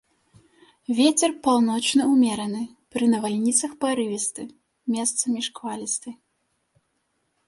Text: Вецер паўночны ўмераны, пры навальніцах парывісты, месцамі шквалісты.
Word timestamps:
Вецер 0.99 1.33
паўночны 1.47 2.03
ўмераны, 2.13 2.61
пры 2.95 3.09
навальніцах 3.13 3.71
парывісты, 3.85 4.41
месцамі 4.95 5.39
шквалісты. 5.49 6.09